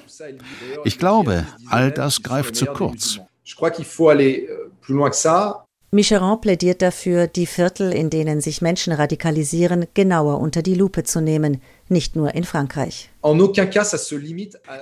Ich 0.85 0.99
glaube, 0.99 1.45
all 1.67 1.91
das 1.91 2.23
greift 2.23 2.55
zu 2.55 2.65
kurz. 2.67 3.19
Je 3.45 3.55
crois 3.55 3.71
qu'il 3.71 3.85
faut 3.85 4.09
aller 4.09 4.47
plus 4.81 4.95
loin 4.95 5.09
que 5.09 5.17
ça. 5.17 5.62
Micheron 5.93 6.41
plädiert 6.41 6.81
dafür, 6.81 7.27
die 7.27 7.45
Viertel, 7.45 7.93
in 7.93 8.09
denen 8.09 8.41
sich 8.41 8.63
Menschen 8.63 8.93
radikalisieren, 8.93 9.85
genauer 9.93 10.39
unter 10.39 10.63
die 10.63 10.73
Lupe 10.73 11.03
zu 11.03 11.21
nehmen, 11.21 11.61
nicht 11.87 12.15
nur 12.15 12.33
in 12.33 12.45
Frankreich. 12.45 13.11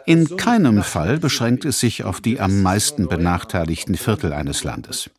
In 0.05 0.37
keinem 0.37 0.83
Fall 0.83 1.19
beschränkt 1.19 1.65
es 1.65 1.81
sich 1.81 2.05
auf 2.05 2.21
die 2.21 2.39
am 2.39 2.61
meisten 2.61 3.09
benachteiligten 3.09 3.95
Viertel 3.95 4.31
eines 4.31 4.63
Landes. 4.63 5.09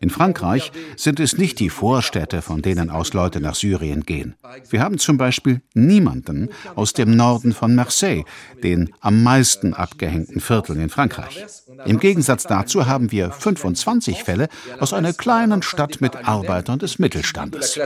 In 0.00 0.10
Frankreich 0.10 0.72
sind 0.96 1.20
es 1.20 1.38
nicht 1.38 1.58
die 1.60 1.70
Vorstädte, 1.70 2.42
von 2.42 2.62
denen 2.62 2.90
aus 2.90 3.12
Leute 3.12 3.40
nach 3.40 3.54
Syrien 3.54 4.02
gehen. 4.04 4.34
Wir 4.68 4.82
haben 4.82 4.98
zum 4.98 5.16
Beispiel 5.16 5.62
niemanden 5.74 6.50
aus 6.74 6.92
dem 6.92 7.16
Norden 7.16 7.52
von 7.52 7.74
Marseille, 7.74 8.24
den 8.62 8.92
am 9.00 9.22
meisten 9.22 9.74
abgehängten 9.74 10.40
Viertel 10.40 10.76
in 10.76 10.88
Frankreich. 10.88 11.44
Im 11.84 11.98
Gegensatz 11.98 12.44
dazu 12.44 12.86
haben 12.86 13.10
wir 13.12 13.30
25 13.30 14.22
Fälle 14.22 14.48
aus 14.78 14.92
einer 14.92 15.12
kleinen 15.12 15.62
Stadt 15.62 16.00
mit 16.00 16.16
Arbeitern 16.16 16.78
des 16.78 16.98
Mittelstandes. 16.98 17.78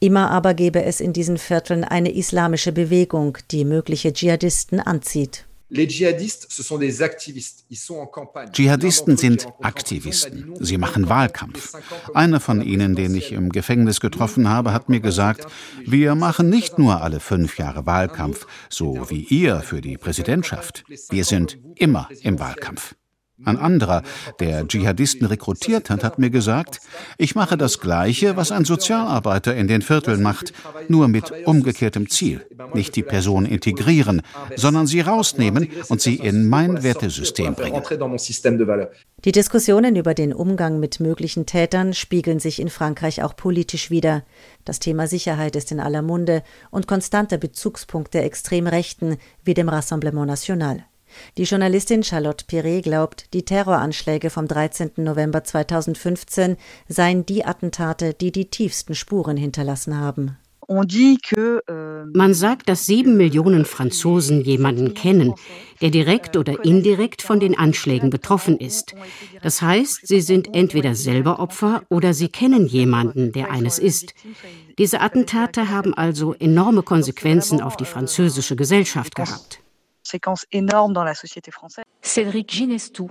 Immer 0.00 0.30
aber 0.30 0.54
gäbe 0.54 0.84
es 0.84 1.00
in 1.00 1.12
diesen 1.12 1.38
Vierteln 1.38 1.82
eine 1.82 2.14
islamische 2.14 2.70
Bewegung, 2.70 3.38
die 3.50 3.64
mögliche 3.64 4.12
Dschihadisten 4.12 4.78
anzieht. 4.78 5.47
Dschihadisten 8.52 9.16
sind 9.18 9.46
Aktivisten. 9.60 10.54
Sie 10.60 10.78
machen 10.78 11.08
Wahlkampf. 11.10 11.74
Einer 12.14 12.40
von 12.40 12.62
ihnen, 12.62 12.94
den 12.94 13.14
ich 13.14 13.32
im 13.32 13.50
Gefängnis 13.50 14.00
getroffen 14.00 14.48
habe, 14.48 14.72
hat 14.72 14.88
mir 14.88 15.00
gesagt, 15.00 15.46
wir 15.84 16.14
machen 16.14 16.48
nicht 16.48 16.78
nur 16.78 17.02
alle 17.02 17.20
fünf 17.20 17.58
Jahre 17.58 17.84
Wahlkampf, 17.84 18.46
so 18.70 19.10
wie 19.10 19.24
ihr 19.24 19.60
für 19.60 19.82
die 19.82 19.98
Präsidentschaft. 19.98 20.84
Wir 21.10 21.24
sind 21.24 21.58
immer 21.74 22.08
im 22.22 22.38
Wahlkampf. 22.38 22.94
Ein 23.44 23.56
anderer, 23.56 24.02
der 24.40 24.66
Dschihadisten 24.66 25.24
rekrutiert 25.26 25.90
hat, 25.90 26.02
hat 26.02 26.18
mir 26.18 26.30
gesagt, 26.30 26.80
ich 27.18 27.36
mache 27.36 27.56
das 27.56 27.78
Gleiche, 27.78 28.36
was 28.36 28.50
ein 28.50 28.64
Sozialarbeiter 28.64 29.54
in 29.54 29.68
den 29.68 29.80
Vierteln 29.80 30.22
macht, 30.22 30.52
nur 30.88 31.06
mit 31.06 31.30
umgekehrtem 31.46 32.10
Ziel. 32.10 32.44
Nicht 32.74 32.96
die 32.96 33.04
Person 33.04 33.46
integrieren, 33.46 34.22
sondern 34.56 34.88
sie 34.88 35.00
rausnehmen 35.00 35.68
und 35.88 36.00
sie 36.00 36.16
in 36.16 36.48
mein 36.48 36.82
Wertesystem 36.82 37.54
bringen. 37.54 37.82
Die 39.24 39.32
Diskussionen 39.32 39.94
über 39.94 40.14
den 40.14 40.32
Umgang 40.32 40.80
mit 40.80 40.98
möglichen 40.98 41.46
Tätern 41.46 41.94
spiegeln 41.94 42.40
sich 42.40 42.60
in 42.60 42.70
Frankreich 42.70 43.22
auch 43.22 43.36
politisch 43.36 43.90
wider. 43.90 44.24
Das 44.64 44.80
Thema 44.80 45.06
Sicherheit 45.06 45.54
ist 45.54 45.70
in 45.70 45.78
aller 45.78 46.02
Munde 46.02 46.42
und 46.70 46.88
konstanter 46.88 47.38
Bezugspunkt 47.38 48.14
der 48.14 48.24
Extremrechten 48.24 49.16
wie 49.44 49.54
dem 49.54 49.68
Rassemblement 49.68 50.26
National. 50.26 50.84
Die 51.36 51.44
Journalistin 51.44 52.02
Charlotte 52.02 52.44
Piré 52.46 52.82
glaubt, 52.82 53.32
die 53.34 53.44
Terroranschläge 53.44 54.30
vom 54.30 54.48
13. 54.48 54.92
November 54.96 55.44
2015 55.44 56.56
seien 56.88 57.26
die 57.26 57.44
Attentate, 57.44 58.14
die 58.14 58.32
die 58.32 58.50
tiefsten 58.50 58.94
Spuren 58.94 59.36
hinterlassen 59.36 59.98
haben. 59.98 60.36
Euh, 60.70 62.04
Man 62.12 62.34
sagt, 62.34 62.68
dass 62.68 62.84
sieben 62.84 63.16
Millionen 63.16 63.64
Franzosen 63.64 64.42
jemanden 64.42 64.92
kennen, 64.92 65.34
der 65.80 65.90
direkt 65.90 66.36
oder 66.36 66.62
indirekt 66.62 67.22
von 67.22 67.40
den 67.40 67.56
Anschlägen 67.56 68.10
betroffen 68.10 68.58
ist. 68.58 68.94
Das 69.42 69.62
heißt, 69.62 70.06
sie 70.06 70.20
sind 70.20 70.54
entweder 70.54 70.94
selber 70.94 71.40
Opfer 71.40 71.84
oder 71.88 72.12
sie 72.12 72.28
kennen 72.28 72.66
jemanden, 72.66 73.32
der 73.32 73.50
eines 73.50 73.78
ist. 73.78 74.14
Diese 74.76 75.00
Attentate 75.00 75.70
haben 75.70 75.94
also 75.94 76.34
enorme 76.34 76.82
Konsequenzen 76.82 77.62
auf 77.62 77.76
die 77.76 77.86
französische 77.86 78.54
Gesellschaft 78.54 79.14
gehabt 79.14 79.60
conséquences 80.08 80.46
énormes 80.52 80.92
dans 80.92 81.04
la 81.04 81.14
société 81.14 81.50
française. 81.50 81.84
Cédric 82.00 82.50
Ginestou, 82.50 83.10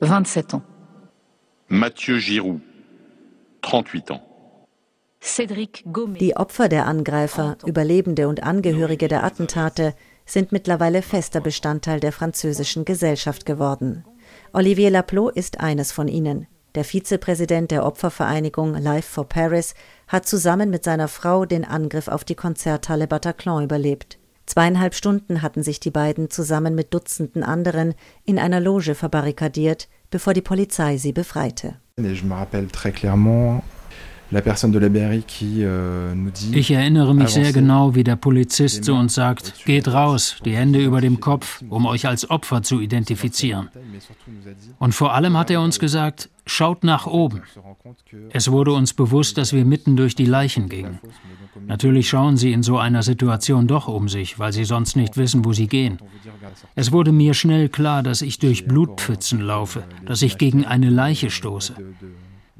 27 0.00 0.54
ans. 0.54 0.62
Mathieu 1.68 2.18
Giroud, 2.18 2.60
38 3.62 4.10
ans. 4.10 4.22
Die 6.20 6.36
Opfer 6.36 6.68
der 6.68 6.86
Angreifer, 6.86 7.56
Überlebende 7.64 8.28
und 8.28 8.42
Angehörige 8.42 9.08
der 9.08 9.24
Attentate 9.24 9.94
sind 10.24 10.52
mittlerweile 10.52 11.02
fester 11.02 11.40
Bestandteil 11.40 11.98
der 11.98 12.12
französischen 12.12 12.84
Gesellschaft 12.84 13.46
geworden. 13.46 14.04
Olivier 14.52 14.90
Laplot 14.90 15.34
ist 15.34 15.58
eines 15.58 15.90
von 15.90 16.06
ihnen. 16.06 16.46
Der 16.74 16.84
Vizepräsident 16.84 17.70
der 17.70 17.86
Opfervereinigung 17.86 18.74
Life 18.74 19.10
for 19.10 19.26
Paris 19.26 19.74
hat 20.06 20.26
zusammen 20.28 20.70
mit 20.70 20.84
seiner 20.84 21.08
Frau 21.08 21.46
den 21.46 21.64
Angriff 21.64 22.06
auf 22.06 22.22
die 22.22 22.34
Konzerthalle 22.34 23.08
Bataclan 23.08 23.64
überlebt. 23.64 24.18
Zweieinhalb 24.46 24.94
Stunden 24.94 25.42
hatten 25.42 25.62
sich 25.62 25.80
die 25.80 25.90
beiden 25.90 26.30
zusammen 26.30 26.74
mit 26.74 26.94
Dutzenden 26.94 27.42
anderen 27.42 27.94
in 28.24 28.38
einer 28.38 28.60
Loge 28.60 28.94
verbarrikadiert, 28.94 29.88
bevor 30.10 30.32
die 30.34 30.42
Polizei 30.42 30.96
sie 30.96 31.12
befreite. 31.12 31.76
Euh, 34.30 36.14
ich 36.52 36.70
erinnere 36.72 37.14
mich 37.14 37.28
sehr 37.28 37.52
genau, 37.52 37.94
wie 37.94 38.02
der 38.02 38.16
Polizist 38.16 38.84
zu 38.84 38.94
uns 38.94 39.14
sagt, 39.14 39.64
geht 39.64 39.86
raus, 39.88 40.36
die 40.44 40.56
Hände 40.56 40.84
über 40.84 41.00
dem 41.00 41.20
Kopf, 41.20 41.62
um 41.68 41.86
euch 41.86 42.06
als 42.06 42.28
Opfer 42.28 42.62
zu 42.62 42.80
identifizieren. 42.80 43.68
Und 44.78 44.94
vor 44.94 45.14
allem 45.14 45.36
hat 45.36 45.50
er 45.50 45.60
uns 45.60 45.78
gesagt, 45.78 46.28
schaut 46.44 46.82
nach 46.82 47.06
oben. 47.06 47.42
Es 48.30 48.50
wurde 48.50 48.72
uns 48.72 48.94
bewusst, 48.94 49.38
dass 49.38 49.52
wir 49.52 49.64
mitten 49.64 49.96
durch 49.96 50.16
die 50.16 50.26
Leichen 50.26 50.68
gingen. 50.68 50.98
Natürlich 51.66 52.08
schauen 52.08 52.36
sie 52.36 52.52
in 52.52 52.62
so 52.62 52.78
einer 52.78 53.02
Situation 53.02 53.66
doch 53.66 53.86
um 53.86 54.08
sich, 54.08 54.38
weil 54.38 54.52
sie 54.52 54.64
sonst 54.64 54.96
nicht 54.96 55.16
wissen, 55.16 55.44
wo 55.44 55.52
sie 55.52 55.68
gehen. 55.68 55.98
Es 56.74 56.90
wurde 56.92 57.12
mir 57.12 57.34
schnell 57.34 57.68
klar, 57.68 58.02
dass 58.02 58.22
ich 58.22 58.38
durch 58.38 58.66
Blutpfützen 58.66 59.40
laufe, 59.40 59.84
dass 60.04 60.22
ich 60.22 60.36
gegen 60.36 60.64
eine 60.64 60.90
Leiche 60.90 61.30
stoße. 61.30 61.76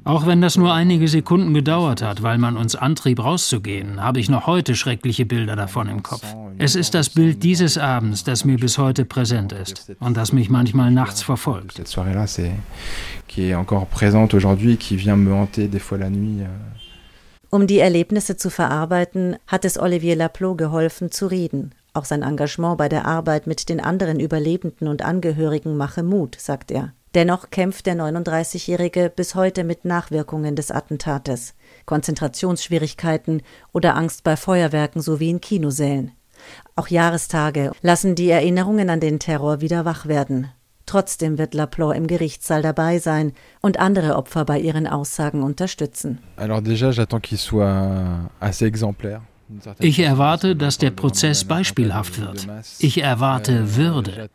Auch 0.07 0.25
wenn 0.25 0.39
das 0.39 0.55
nur 0.55 0.73
einige 0.73 1.09
Sekunden 1.09 1.53
gedauert 1.53 2.01
hat, 2.01 2.23
weil 2.23 2.37
man 2.37 2.55
uns 2.55 2.77
antrieb, 2.77 3.21
rauszugehen, 3.21 4.01
habe 4.01 4.21
ich 4.21 4.29
noch 4.29 4.47
heute 4.47 4.73
schreckliche 4.73 5.25
Bilder 5.25 5.57
davon 5.57 5.89
im 5.89 6.01
Kopf. 6.01 6.23
Es 6.57 6.75
ist 6.75 6.93
das 6.93 7.09
Bild 7.09 7.43
dieses 7.43 7.77
Abends, 7.77 8.23
das 8.23 8.45
mir 8.45 8.57
bis 8.57 8.77
heute 8.77 9.03
präsent 9.03 9.51
ist 9.51 9.91
und 9.99 10.15
das 10.15 10.31
mich 10.31 10.49
manchmal 10.49 10.91
nachts 10.91 11.21
verfolgt. 11.21 11.81
Um 17.49 17.67
die 17.67 17.79
Erlebnisse 17.79 18.37
zu 18.37 18.49
verarbeiten, 18.49 19.35
hat 19.45 19.65
es 19.65 19.77
Olivier 19.77 20.15
Laplot 20.15 20.57
geholfen, 20.57 21.11
zu 21.11 21.27
reden. 21.27 21.71
Auch 21.93 22.05
sein 22.05 22.21
Engagement 22.21 22.77
bei 22.77 22.87
der 22.87 23.05
Arbeit 23.05 23.45
mit 23.45 23.67
den 23.67 23.81
anderen 23.81 24.21
Überlebenden 24.21 24.87
und 24.87 25.01
Angehörigen 25.01 25.75
mache 25.75 26.01
Mut, 26.01 26.37
sagt 26.39 26.71
er. 26.71 26.93
Dennoch 27.15 27.49
kämpft 27.49 27.85
der 27.85 27.95
39-Jährige 27.95 29.11
bis 29.15 29.33
heute 29.33 29.63
mit 29.63 29.85
Nachwirkungen 29.85 30.55
des 30.55 30.71
Attentates, 30.71 31.55
Konzentrationsschwierigkeiten 31.85 33.41
oder 33.73 33.95
Angst 33.95 34.23
bei 34.23 34.35
Feuerwerken 34.35 35.01
sowie 35.01 35.29
in 35.29 35.41
Kinosälen. 35.41 36.11
Auch 36.75 36.87
Jahrestage 36.87 37.71
lassen 37.81 38.15
die 38.15 38.29
Erinnerungen 38.29 38.89
an 38.89 38.99
den 38.99 39.19
Terror 39.19 39.61
wieder 39.61 39.85
wach 39.85 40.05
werden. 40.05 40.49
Trotzdem 40.85 41.37
wird 41.37 41.53
Laplore 41.53 41.97
im 41.97 42.07
Gerichtssaal 42.07 42.61
dabei 42.61 42.99
sein 42.99 43.33
und 43.61 43.77
andere 43.77 44.15
Opfer 44.15 44.45
bei 44.45 44.57
ihren 44.59 44.87
Aussagen 44.87 45.43
unterstützen. 45.43 46.19
Alors 46.37 46.61
déjà, 46.61 46.91
j'attends 46.91 47.21
qu'il 47.21 47.37
soit 47.37 48.29
assez 48.39 48.65
exemplaire. 48.65 49.21
Ich 49.79 49.99
erwarte, 49.99 50.55
dass 50.55 50.77
der 50.77 50.91
Prozess 50.91 51.43
beispielhaft 51.45 52.19
wird. 52.19 52.47
Ich 52.79 53.01
erwarte 53.01 53.75
Würde. 53.75 54.29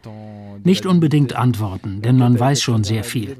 Nicht 0.64 0.86
unbedingt 0.86 1.34
Antworten, 1.34 2.00
denn 2.02 2.16
man 2.16 2.38
weiß 2.38 2.62
schon 2.62 2.84
sehr 2.84 3.04
viel. 3.04 3.36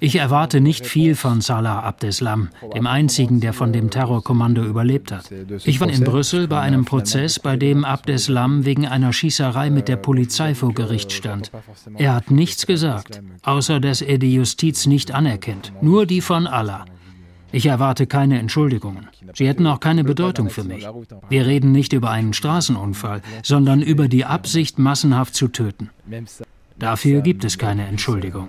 Ich 0.00 0.16
erwarte 0.16 0.60
nicht 0.60 0.86
viel 0.86 1.14
von 1.14 1.40
Salah 1.40 1.80
Abdeslam, 1.80 2.48
dem 2.74 2.86
einzigen, 2.86 3.40
der 3.40 3.52
von 3.52 3.72
dem 3.72 3.90
Terrorkommando 3.90 4.62
überlebt 4.62 5.12
hat. 5.12 5.30
Ich 5.64 5.80
war 5.80 5.90
in 5.90 6.04
Brüssel 6.04 6.48
bei 6.48 6.60
einem 6.60 6.84
Prozess, 6.84 7.38
bei 7.38 7.56
dem 7.56 7.84
Abdeslam 7.84 8.64
wegen 8.64 8.86
einer 8.86 9.12
Schießerei 9.12 9.70
mit 9.70 9.88
der 9.88 9.96
Polizei 9.96 10.54
vor 10.54 10.72
Gericht 10.72 11.12
stand. 11.12 11.50
Er 11.96 12.14
hat 12.14 12.30
nichts 12.30 12.66
gesagt, 12.66 13.20
außer 13.42 13.80
dass 13.80 14.00
er 14.00 14.18
die 14.18 14.34
Justiz 14.34 14.86
nicht 14.86 15.12
anerkennt, 15.12 15.72
nur 15.82 16.06
die 16.06 16.20
von 16.20 16.46
Allah. 16.46 16.84
Ich 17.52 17.66
erwarte 17.66 18.06
keine 18.06 18.38
Entschuldigungen. 18.38 19.08
Sie 19.34 19.48
hätten 19.48 19.66
auch 19.66 19.80
keine 19.80 20.04
Bedeutung 20.04 20.50
für 20.50 20.64
mich. 20.64 20.86
Wir 21.28 21.46
reden 21.46 21.72
nicht 21.72 21.92
über 21.92 22.10
einen 22.10 22.32
Straßenunfall, 22.32 23.22
sondern 23.42 23.82
über 23.82 24.08
die 24.08 24.24
Absicht, 24.24 24.78
massenhaft 24.78 25.34
zu 25.34 25.48
töten. 25.48 25.90
Dafür 26.78 27.20
gibt 27.20 27.44
es 27.44 27.58
keine 27.58 27.86
Entschuldigung. 27.86 28.48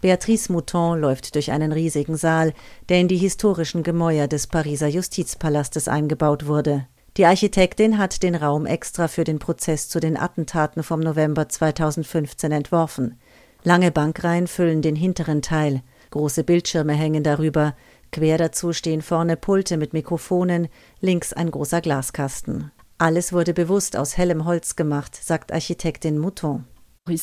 Beatrice 0.00 0.52
Mouton 0.52 1.00
läuft 1.00 1.36
durch 1.36 1.52
einen 1.52 1.70
riesigen 1.70 2.16
Saal, 2.16 2.54
der 2.88 3.00
in 3.00 3.08
die 3.08 3.16
historischen 3.16 3.84
Gemäuer 3.84 4.26
des 4.26 4.48
Pariser 4.48 4.88
Justizpalastes 4.88 5.86
eingebaut 5.86 6.46
wurde. 6.46 6.86
Die 7.18 7.26
Architektin 7.26 7.98
hat 7.98 8.22
den 8.22 8.34
Raum 8.34 8.64
extra 8.64 9.06
für 9.06 9.24
den 9.24 9.38
Prozess 9.38 9.90
zu 9.90 10.00
den 10.00 10.16
Attentaten 10.16 10.82
vom 10.82 11.00
November 11.00 11.46
2015 11.46 12.52
entworfen. 12.52 13.18
Lange 13.64 13.90
Bankreihen 13.90 14.46
füllen 14.46 14.80
den 14.80 14.96
hinteren 14.96 15.42
Teil, 15.42 15.82
große 16.10 16.42
Bildschirme 16.42 16.94
hängen 16.94 17.22
darüber, 17.22 17.76
quer 18.12 18.38
dazu 18.38 18.72
stehen 18.72 19.02
vorne 19.02 19.36
Pulte 19.36 19.76
mit 19.76 19.92
Mikrofonen, 19.92 20.68
links 21.00 21.34
ein 21.34 21.50
großer 21.50 21.82
Glaskasten. 21.82 22.70
Alles 22.96 23.34
wurde 23.34 23.52
bewusst 23.52 23.94
aus 23.94 24.16
hellem 24.16 24.46
Holz 24.46 24.74
gemacht, 24.74 25.14
sagt 25.14 25.52
Architektin 25.52 26.18
Mouton. 26.18 26.64
Euh, 27.08 27.14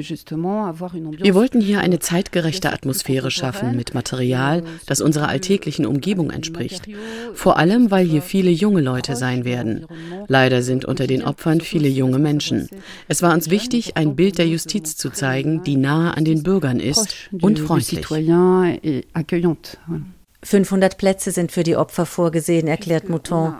Wir 0.00 1.34
wollten 1.34 1.60
hier 1.60 1.80
eine 1.80 1.98
zeitgerechte 1.98 2.72
Atmosphäre 2.72 3.32
schaffen 3.32 3.74
mit 3.74 3.94
Material, 3.94 4.62
das 4.86 5.00
unserer 5.00 5.28
alltäglichen 5.28 5.84
Umgebung 5.84 6.30
entspricht. 6.30 6.86
Vor 7.34 7.58
allem, 7.58 7.90
weil 7.90 8.06
hier 8.06 8.22
viele 8.22 8.50
junge 8.50 8.80
Leute 8.80 9.16
sein 9.16 9.44
werden. 9.44 9.86
Leider 10.28 10.62
sind 10.62 10.84
unter 10.84 11.08
den 11.08 11.24
Opfern 11.24 11.60
viele 11.60 11.88
junge 11.88 12.20
Menschen. 12.20 12.68
Es 13.08 13.22
war 13.22 13.34
uns 13.34 13.50
wichtig, 13.50 13.96
ein 13.96 14.14
Bild 14.14 14.38
der 14.38 14.46
Justiz 14.46 14.96
zu 14.96 15.10
zeigen, 15.10 15.64
die 15.64 15.74
nahe 15.76 16.16
an 16.16 16.24
den 16.24 16.44
Bürgern 16.44 16.78
ist 16.78 17.28
und 17.42 17.58
freundlich. 17.58 18.06
500 20.44 20.98
Plätze 20.98 21.32
sind 21.32 21.50
für 21.50 21.64
die 21.64 21.76
Opfer 21.76 22.06
vorgesehen, 22.06 22.68
erklärt 22.68 23.08
Mouton. 23.08 23.54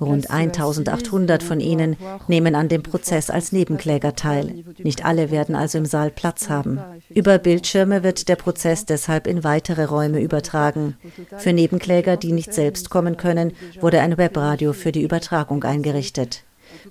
Rund 0.00 0.30
1800 0.30 1.42
von 1.42 1.60
ihnen 1.60 1.96
nehmen 2.26 2.54
an 2.54 2.68
dem 2.68 2.82
Prozess 2.82 3.30
als 3.30 3.52
Nebenkläger 3.52 4.14
teil. 4.14 4.64
Nicht 4.78 5.06
alle 5.06 5.30
werden 5.30 5.54
also 5.54 5.78
im 5.78 5.86
Saal 5.86 6.10
Platz 6.10 6.50
haben. 6.50 6.78
Über 7.08 7.38
Bildschirme 7.38 8.02
wird 8.02 8.28
der 8.28 8.36
Prozess 8.36 8.84
deshalb 8.84 9.26
in 9.26 9.44
weitere 9.44 9.84
Räume 9.84 10.20
übertragen. 10.20 10.98
Für 11.38 11.54
Nebenkläger, 11.54 12.18
die 12.18 12.32
nicht 12.32 12.52
selbst 12.52 12.90
kommen 12.90 13.16
können, 13.16 13.52
wurde 13.80 14.00
ein 14.00 14.18
Webradio 14.18 14.74
für 14.74 14.92
die 14.92 15.02
Übertragung 15.02 15.64
eingerichtet. 15.64 16.44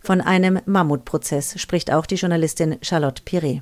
Von 0.04 0.22
einem 0.22 0.60
Mammutprozess 0.66 1.60
spricht 1.60 1.92
auch 1.92 2.06
die 2.06 2.16
Journalistin 2.16 2.78
Charlotte 2.82 3.24
Piret. 3.24 3.62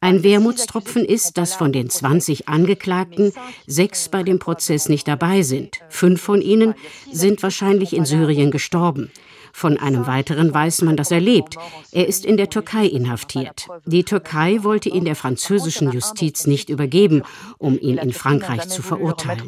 Ein 0.00 0.22
Wermutstropfen 0.22 1.04
ist, 1.04 1.38
dass 1.38 1.54
von 1.54 1.72
den 1.72 1.90
20 1.90 2.48
Angeklagten 2.48 3.32
sechs 3.66 4.08
bei 4.08 4.22
dem 4.22 4.38
Prozess 4.38 4.88
nicht 4.88 5.08
dabei 5.08 5.42
sind. 5.42 5.78
Fünf 5.88 6.20
von 6.20 6.42
ihnen 6.42 6.74
sind 7.10 7.42
wahrscheinlich 7.42 7.94
in 7.94 8.04
Syrien 8.04 8.50
gestorben. 8.50 9.10
Von 9.52 9.78
einem 9.78 10.06
weiteren 10.06 10.52
weiß 10.52 10.82
man, 10.82 10.98
dass 10.98 11.10
er 11.10 11.20
lebt. 11.20 11.56
Er 11.90 12.06
ist 12.06 12.26
in 12.26 12.36
der 12.36 12.50
Türkei 12.50 12.84
inhaftiert. 12.84 13.66
Die 13.86 14.04
Türkei 14.04 14.62
wollte 14.62 14.90
ihn 14.90 15.06
der 15.06 15.16
französischen 15.16 15.90
Justiz 15.92 16.46
nicht 16.46 16.68
übergeben, 16.68 17.22
um 17.56 17.78
ihn 17.78 17.96
in 17.96 18.12
Frankreich 18.12 18.68
zu 18.68 18.82
verurteilen. 18.82 19.46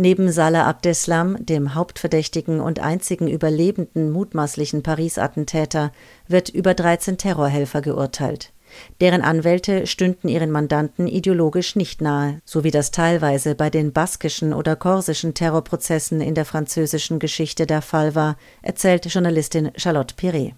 Neben 0.00 0.30
Salah 0.30 0.64
Abdeslam, 0.68 1.44
dem 1.44 1.74
Hauptverdächtigen 1.74 2.60
und 2.60 2.78
einzigen 2.78 3.26
überlebenden 3.26 4.12
mutmaßlichen 4.12 4.84
Paris-Attentäter, 4.84 5.90
wird 6.28 6.50
über 6.50 6.74
13 6.74 7.18
Terrorhelfer 7.18 7.80
geurteilt. 7.80 8.52
Deren 9.00 9.22
Anwälte 9.22 9.88
stünden 9.88 10.28
ihren 10.28 10.52
Mandanten 10.52 11.08
ideologisch 11.08 11.74
nicht 11.74 12.00
nahe, 12.00 12.40
so 12.44 12.62
wie 12.62 12.70
das 12.70 12.92
teilweise 12.92 13.56
bei 13.56 13.70
den 13.70 13.92
baskischen 13.92 14.52
oder 14.52 14.76
korsischen 14.76 15.34
Terrorprozessen 15.34 16.20
in 16.20 16.36
der 16.36 16.44
französischen 16.44 17.18
Geschichte 17.18 17.66
der 17.66 17.82
Fall 17.82 18.14
war, 18.14 18.36
erzählt 18.62 19.12
Journalistin 19.12 19.72
Charlotte 19.74 20.14
Piret. 20.16 20.54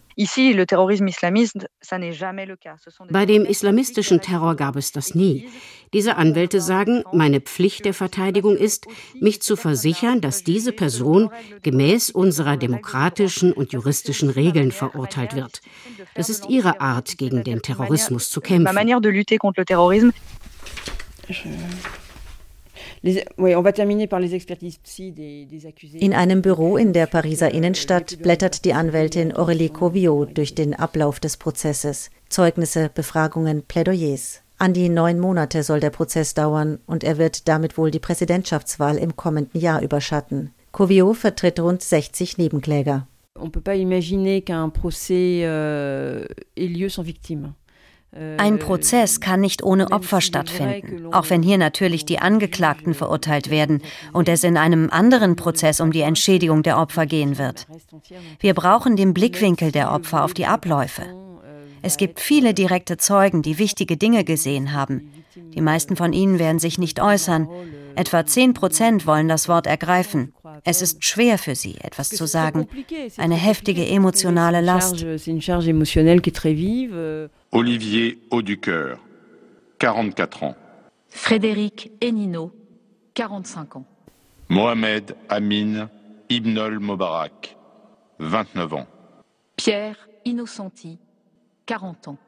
Bei 3.11 3.27
dem 3.27 3.45
islamistischen 3.47 4.21
Terror 4.21 4.55
gab 4.55 4.77
es 4.77 4.93
das 4.93 5.15
nie. 5.15 5.49
Diese 5.95 6.17
Anwälte 6.17 6.61
sagen, 6.61 7.05
meine 7.13 7.41
Pflicht 7.41 7.87
der 7.87 7.95
Verteidigung 7.95 8.57
ist, 8.57 8.87
mich 9.19 9.41
zu 9.41 9.57
versichern, 9.57 10.21
dass 10.21 10.45
diese 10.45 10.73
Person 10.73 11.31
gemäß 11.63 12.11
unserer 12.11 12.59
demokratischen 12.59 13.53
und 13.53 13.73
juristischen 13.73 14.29
Regeln 14.29 14.73
verurteilt 14.73 15.35
wird. 15.35 15.63
Das 16.15 16.29
ist 16.29 16.51
ihre 16.51 16.81
Art, 16.81 17.17
gegen 17.17 17.43
den 17.43 17.63
Terrorismus 17.63 18.29
zu 18.29 18.41
kämpfen. 18.41 18.67
In 25.93 26.15
einem 26.15 26.43
Büro 26.43 26.77
in 26.77 26.93
der 26.93 27.07
Pariser 27.07 27.51
Innenstadt 27.53 28.19
blättert 28.23 28.65
die 28.65 28.75
Anwältin 28.75 29.33
Aurélie 29.33 29.71
Coviot 29.71 30.37
durch 30.37 30.55
den 30.55 30.75
Ablauf 30.75 31.21
des 31.21 31.37
Prozesses. 31.37 32.11
Zeugnisse, 32.29 32.91
Befragungen, 32.95 33.63
Plädoyers. 33.63 34.43
An 34.59 34.75
die 34.75 34.91
neun 34.91 35.19
Monate 35.19 35.63
soll 35.63 35.81
der 35.81 35.89
Prozess 35.91 36.35
dauern 36.35 36.81
und 36.87 37.03
er 37.03 37.17
wird 37.17 37.49
damit 37.49 37.79
wohl 37.79 37.91
die 37.91 37.99
Präsidentschaftswahl 37.99 38.99
im 38.99 39.17
kommenden 39.17 39.59
Jahr 39.59 39.81
überschatten. 39.81 40.53
Coviot 40.71 41.17
vertritt 41.17 41.59
rund 41.61 41.83
60 41.83 42.37
Nebenkläger. 42.37 43.07
On 43.39 43.47
ne 43.47 43.51
peut 43.51 43.63
pas 43.63 43.77
imaginer 43.77 44.43
qu'un 44.43 44.71
procès 44.71 45.45
euh, 45.45 46.27
ait 46.57 46.67
lieu 46.67 46.91
sans 46.91 47.07
victime. 47.07 47.55
Ein 48.13 48.59
Prozess 48.59 49.21
kann 49.21 49.41
nicht 49.41 49.63
ohne 49.63 49.93
Opfer 49.93 50.21
stattfinden, 50.21 51.13
auch 51.15 51.31
wenn 51.31 51.43
hier 51.43 51.59
natürlich 51.59 52.05
die 52.05 52.19
Angeklagten 52.19 52.93
verurteilt 52.93 53.51
werden 53.51 53.83
und 54.13 54.29
es 54.29 54.43
in 54.43 54.57
einem 54.57 54.91
anderen 54.91 55.37
Prozess 55.37 55.81
um 55.81 55.93
die 55.93 56.01
Entschädigung 56.01 56.65
der 56.65 56.79
Opfer 56.79 57.07
gehen 57.07 57.39
wird. 57.39 57.69
Wir 58.41 58.55
brauchen 58.55 58.97
den 58.97 59.15
Blickwinkel 59.15 59.71
der 59.71 59.93
Opfer 59.93 60.25
auf 60.25 60.35
die 60.35 60.47
Abläufe. 60.47 61.03
Es 61.83 61.97
gibt 61.97 62.21
viele 62.21 62.53
direkte 62.53 62.97
Zeugen, 62.97 63.43
die 63.43 63.59
wichtige 63.59 63.97
Dinge 63.97 64.25
gesehen 64.25 64.73
haben. 64.73 65.13
Die 65.55 65.61
meisten 65.61 65.97
von 65.97 66.13
ihnen 66.13 66.39
werden 66.39 66.59
sich 66.59 66.79
nicht 66.79 67.01
äußern. 67.01 67.49
Etwa 67.95 68.27
10 68.27 68.55
Prozent 68.55 69.07
wollen 69.07 69.29
das 69.29 69.49
Wort 69.49 69.67
ergreifen. 69.67 70.35
Es 70.65 70.83
ist 70.83 71.05
schwer 71.05 71.39
für 71.39 71.55
sie, 71.55 71.77
etwas 71.81 72.11
zu 72.11 72.27
sagen. 72.27 72.67
Eine 73.17 73.37
heftige 73.37 73.87
emotionale 73.87 74.61
Last. 74.61 75.05
Olivier 77.53 78.19
Auducœur, 78.31 78.99
44 79.81 80.43
ans. 80.45 80.55
Frédéric 81.09 81.91
Enino, 82.01 82.53
45 83.17 83.77
ans. 83.77 83.85
Mohamed 84.49 85.17
Amin 85.29 85.89
Ibnol 86.29 86.79
Mobarak, 86.79 87.57
29 88.21 88.73
ans. 88.73 88.87
Pierre 89.57 89.97
Innocenti, 90.25 90.99
40 91.67 92.07
ans. 92.07 92.19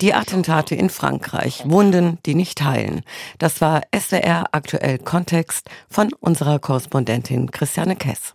Die 0.00 0.12
Attentate 0.12 0.74
in 0.74 0.90
Frankreich, 0.90 1.62
Wunden, 1.64 2.18
die 2.26 2.34
nicht 2.34 2.60
heilen. 2.64 3.02
Das 3.38 3.60
war 3.60 3.82
SWR 3.96 4.46
aktuell 4.50 4.98
Kontext 4.98 5.70
von 5.88 6.12
unserer 6.18 6.58
Korrespondentin 6.58 7.52
Christiane 7.52 7.94
Kess. 7.94 8.34